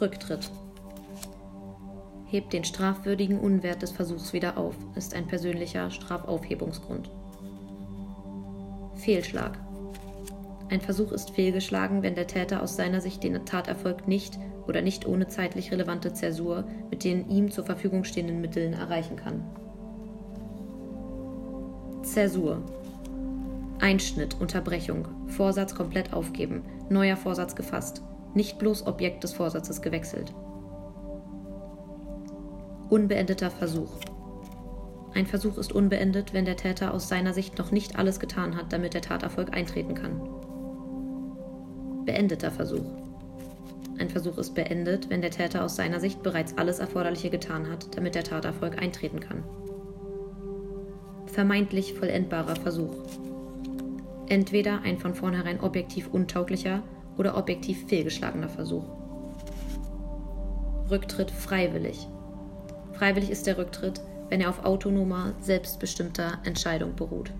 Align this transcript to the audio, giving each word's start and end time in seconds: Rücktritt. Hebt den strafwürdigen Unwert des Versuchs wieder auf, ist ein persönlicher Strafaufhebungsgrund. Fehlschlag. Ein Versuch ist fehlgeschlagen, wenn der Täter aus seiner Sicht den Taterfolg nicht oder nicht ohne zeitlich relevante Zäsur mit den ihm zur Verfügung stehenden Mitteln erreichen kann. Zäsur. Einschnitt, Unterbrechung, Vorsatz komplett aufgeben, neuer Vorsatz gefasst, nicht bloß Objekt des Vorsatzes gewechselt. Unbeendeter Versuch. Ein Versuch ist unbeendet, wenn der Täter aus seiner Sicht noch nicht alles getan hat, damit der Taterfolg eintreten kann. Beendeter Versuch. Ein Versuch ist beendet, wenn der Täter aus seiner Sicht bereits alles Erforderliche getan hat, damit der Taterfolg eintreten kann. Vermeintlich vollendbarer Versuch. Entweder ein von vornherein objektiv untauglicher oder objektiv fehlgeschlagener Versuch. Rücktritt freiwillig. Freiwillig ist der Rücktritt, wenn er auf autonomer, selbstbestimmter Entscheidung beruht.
Rücktritt. 0.00 0.50
Hebt 2.26 2.52
den 2.52 2.64
strafwürdigen 2.64 3.40
Unwert 3.40 3.82
des 3.82 3.92
Versuchs 3.92 4.32
wieder 4.32 4.58
auf, 4.58 4.74
ist 4.94 5.14
ein 5.14 5.26
persönlicher 5.26 5.90
Strafaufhebungsgrund. 5.90 7.10
Fehlschlag. 8.96 9.58
Ein 10.68 10.80
Versuch 10.80 11.12
ist 11.12 11.30
fehlgeschlagen, 11.30 12.02
wenn 12.02 12.14
der 12.14 12.26
Täter 12.26 12.62
aus 12.62 12.76
seiner 12.76 13.00
Sicht 13.00 13.22
den 13.22 13.46
Taterfolg 13.46 14.08
nicht 14.08 14.38
oder 14.66 14.82
nicht 14.82 15.06
ohne 15.06 15.28
zeitlich 15.28 15.70
relevante 15.70 16.12
Zäsur 16.12 16.64
mit 16.90 17.04
den 17.04 17.30
ihm 17.30 17.50
zur 17.50 17.64
Verfügung 17.64 18.04
stehenden 18.04 18.40
Mitteln 18.40 18.72
erreichen 18.72 19.16
kann. 19.16 19.44
Zäsur. 22.02 22.62
Einschnitt, 23.80 24.40
Unterbrechung, 24.40 25.06
Vorsatz 25.28 25.74
komplett 25.74 26.12
aufgeben, 26.12 26.62
neuer 26.90 27.16
Vorsatz 27.16 27.54
gefasst, 27.54 28.02
nicht 28.36 28.58
bloß 28.58 28.86
Objekt 28.86 29.24
des 29.24 29.32
Vorsatzes 29.32 29.82
gewechselt. 29.82 30.32
Unbeendeter 32.88 33.50
Versuch. 33.50 33.90
Ein 35.14 35.26
Versuch 35.26 35.56
ist 35.56 35.72
unbeendet, 35.72 36.34
wenn 36.34 36.44
der 36.44 36.56
Täter 36.56 36.92
aus 36.92 37.08
seiner 37.08 37.32
Sicht 37.32 37.58
noch 37.58 37.72
nicht 37.72 37.98
alles 37.98 38.20
getan 38.20 38.54
hat, 38.54 38.72
damit 38.72 38.94
der 38.94 39.00
Taterfolg 39.00 39.56
eintreten 39.56 39.94
kann. 39.94 40.20
Beendeter 42.04 42.50
Versuch. 42.50 42.84
Ein 43.98 44.10
Versuch 44.10 44.36
ist 44.36 44.54
beendet, 44.54 45.08
wenn 45.08 45.22
der 45.22 45.30
Täter 45.30 45.64
aus 45.64 45.74
seiner 45.74 46.00
Sicht 46.00 46.22
bereits 46.22 46.58
alles 46.58 46.78
Erforderliche 46.78 47.30
getan 47.30 47.68
hat, 47.70 47.96
damit 47.96 48.14
der 48.14 48.24
Taterfolg 48.24 48.80
eintreten 48.80 49.20
kann. 49.20 49.42
Vermeintlich 51.24 51.94
vollendbarer 51.94 52.56
Versuch. 52.56 52.94
Entweder 54.28 54.82
ein 54.82 54.98
von 54.98 55.14
vornherein 55.14 55.60
objektiv 55.60 56.12
untauglicher 56.12 56.82
oder 57.16 57.36
objektiv 57.36 57.86
fehlgeschlagener 57.86 58.48
Versuch. 58.48 58.84
Rücktritt 60.90 61.30
freiwillig. 61.30 62.06
Freiwillig 62.92 63.30
ist 63.30 63.46
der 63.46 63.58
Rücktritt, 63.58 64.00
wenn 64.28 64.40
er 64.40 64.50
auf 64.50 64.64
autonomer, 64.64 65.34
selbstbestimmter 65.40 66.38
Entscheidung 66.44 66.94
beruht. 66.94 67.32